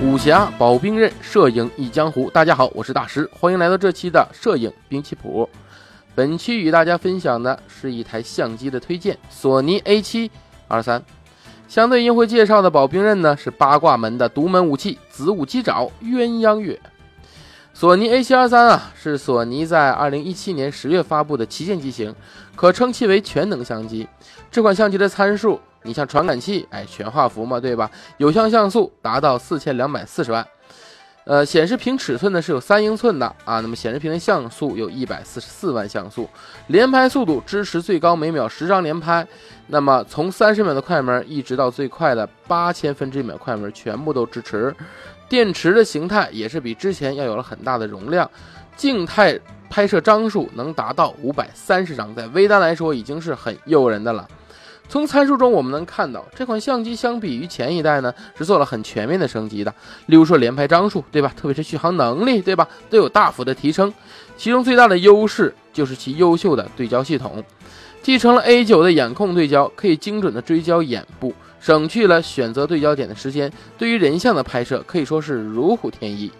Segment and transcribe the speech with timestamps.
[0.00, 2.30] 武侠保兵刃，摄影一江湖。
[2.30, 5.48] 大家好，我是大师，欢迎来到这期的摄影兵器谱。
[6.14, 10.30] 本期与大家分享的是一台相机的推荐，索尼 A7
[10.68, 11.02] 二三。
[11.66, 16.80] 相对应会介绍的保兵刃呢，是八卦门的独门武器子午鸡爪鸳鸯月。
[17.74, 22.14] 索尼 A7 二三啊，是索尼在二零一七年十月发布的旗舰机型，
[22.54, 24.06] 可称其为全能相机。
[24.48, 25.60] 这款相机的参数。
[25.88, 27.90] 你像传感器，哎，全画幅嘛，对吧？
[28.18, 30.46] 有效像素达到四千两百四十万，
[31.24, 33.60] 呃，显示屏尺寸呢是有三英寸的啊。
[33.60, 36.28] 那么显示屏的像素有一百四十四万像素，
[36.66, 39.26] 连拍速度支持最高每秒十张连拍。
[39.68, 44.76] 那么从三十秒的快门一直到最快的八千分之一秒快门，全部都支持。
[45.26, 48.30] 电池的形态也是比之前要有了很大的容量，
[48.76, 54.28] 静态拍摄张数能达到五百三十张，在微单来说已经是很诱人的了。
[54.88, 59.72] 从参数中我们能看到，这款相机相比于前一代呢，是做了很全面的升级的。
[60.06, 61.30] 例如说连拍张数，对吧？
[61.36, 62.66] 特别是续航能力，对吧？
[62.88, 63.92] 都有大幅的提升。
[64.36, 67.44] 其中最大的优势就是其优秀的对焦系统，
[68.02, 73.52] 继承了 A9 的眼控对焦，可以精准的追焦眼部，省去了选择对焦点的时间。
[73.76, 76.32] 对于人像的拍摄可以说是如虎添翼。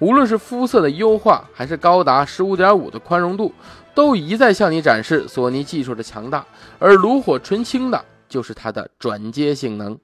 [0.00, 3.52] 无论是肤色的优化，还是高达十五点五的宽容度。
[3.92, 6.46] 都一再向你展示索尼技术的强大，
[6.78, 9.98] 而炉火纯青的就是它的转接性能。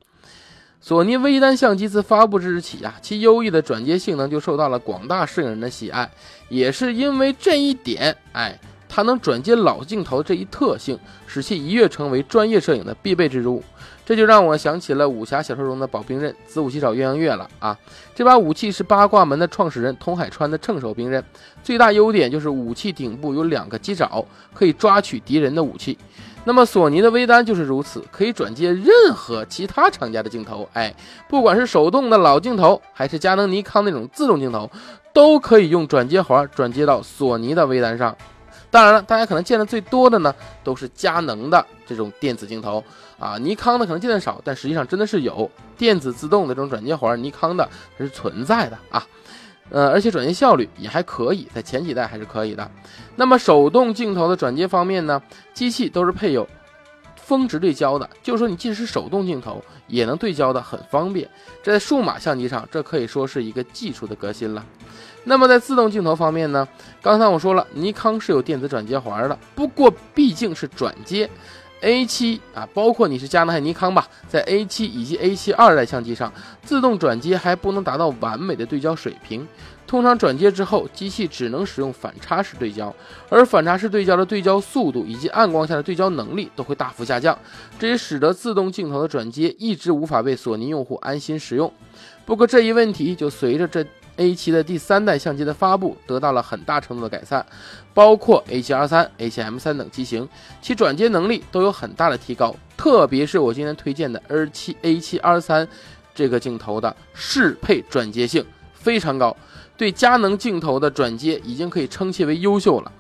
[0.81, 6.11] 索尼微单相机自发布之日起啊，其优异的转接性能就受到了广大摄影人的喜爱。
[6.49, 8.59] 也是因为这一点，哎，
[8.97, 13.63] 它能转接老镜头这一特性，使其一跃成为专业摄影的必备之物。
[14.07, 17.77] 这就让我想起了武侠小说中的保兵刃子午鸡爪鸳鸯月了啊！
[18.15, 21.23] 这把武器是八卦门的创始人童海川的趁手兵刃，
[21.63, 25.99] 最大优点就是武器顶部有两个鸡爪，可以抓取敌人的武器。
[26.45, 30.95] 那么索尼的微单就是如此，可以转接任何其他厂家的镜头，哎，
[31.29, 34.71] 不管是手动的老镜头，还是佳能、尼康那种自动镜头，
[35.13, 38.17] 都可以用转接环转接到索尼的微单上。
[38.77, 42.85] 当然了，大家可能见的最多的呢，都是佳能的这种电子镜头
[43.19, 47.67] 啊，尼康的可能见的少，但实际上真的是有电子自动的这种转接环，尼康的
[47.97, 49.03] 它是存在的啊，
[49.71, 52.71] 呃，而且转接效率也还可以，在前几代还是可以的。
[53.15, 55.23] 那么手动镜头的转接方面呢，
[55.55, 56.47] 机器都是配有
[57.27, 61.29] 峰值对焦的，就是说你即使手动镜头也能对焦的很方便。
[61.61, 64.65] 这在数码相机上，这可以说是一个技术的革新了。
[65.25, 66.69] 那么在自动镜头方面呢？
[67.03, 71.29] 刚才我说了，尼康是有电子转接环的，不过毕竟是转接。
[71.87, 76.33] A7 啊，包括你是佳能还是尼康吧，在 A7 以及 A7 二代相机上，
[76.65, 79.47] 自动转接还不能达到完美的对焦水平。
[79.87, 82.93] 通常转接之后，机器只能使用反差式对焦，
[83.29, 87.39] 而反差式对焦的对焦速度以及暗光下的对焦能力都会大幅下降，
[87.79, 91.73] 这也使得自动镜头的转接一直无法被索尼用户安心使用。
[92.25, 93.87] 不过这一问题就随着这。
[94.17, 97.45] A7 的第三代相机的发布得到了很大程度的改善，
[97.93, 100.29] 包括 A7R3、A7M3 等机型，
[100.61, 102.55] 其转接能力都有很大的提高。
[102.77, 105.67] 特别是我今天推荐的 R7 A7R3
[106.15, 108.45] 这个镜头的适配转接性
[108.75, 109.37] 非常高，
[109.77, 112.93] 对佳能镜头的转接已经可以称其为优秀了。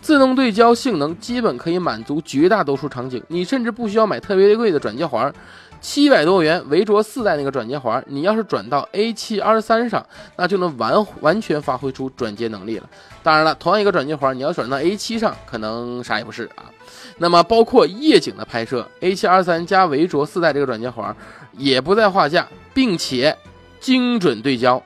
[0.00, 5.32] 自动对焦性能基本可以满足绝大多数场景，你甚至不需要买特别贵的转接环。
[5.80, 10.06] 七百多元维卓四代那个转接环，你要是转到 A7R3 上，
[10.36, 12.88] 那就能完完全发挥出转接能力了。
[13.20, 16.70] 当然了，同样一个转接环，你要转到 A7 上，可能啥也不是啊。
[17.18, 21.14] 那么包括夜景的拍摄，A7R3 加维卓四代这个转接环
[21.56, 23.36] 也不在话下，并且
[23.80, 24.80] 精准对焦。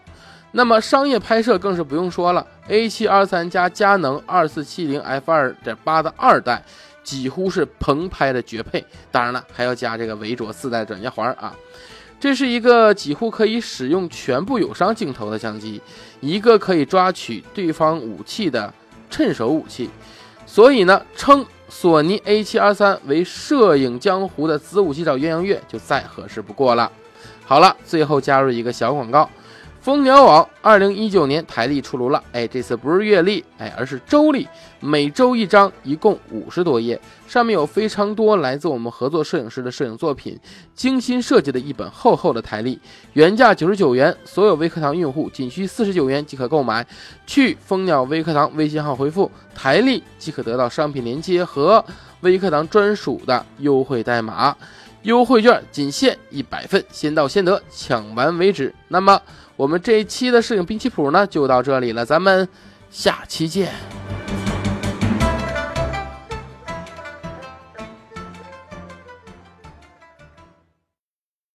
[0.53, 6.63] 那么商业拍摄更是不用说了，A7R3 加佳能二四七零 F 二点八的二代。
[7.05, 11.55] 几乎是棚拍的绝配，当然了，还要加这个维卓四代转接环啊。
[12.19, 15.81] 这是一个几乎可以使用全部友商镜头的相机，
[16.19, 18.75] 一个可以抓取对方武器的
[19.09, 19.89] 趁手武器。
[20.47, 26.91] 所以呢，称索尼 A7R3 为摄影江湖的子午鸡找鸳鸯月就再合适不过了。
[27.45, 29.31] 好了，最后加入一个小广告。
[29.87, 34.45] 蜂鸟网二零一九年台历出炉了，哎，这次不是月历，哎，而是周历，
[34.81, 40.37] 每周一张，一共五十多页，上面有非常多来自我们合作摄影师的摄影作品，
[40.75, 42.81] 精心设计的一本厚厚的台历，
[43.13, 46.85] 原价九十九元，所有微课堂用户仅需四十九元即可购买，
[47.25, 51.85] 去蜂鸟微课堂微信号回复台历即可得到商品链接和
[52.23, 54.57] 微课堂专属的优惠代码，
[55.07, 58.75] 优惠券仅限一百份，先到先得，抢完为止。
[58.89, 59.19] 那么。
[59.57, 62.47] 我们这一期的摄影兵器谱呢，就到这里了，咱们
[62.91, 63.73] 下期见。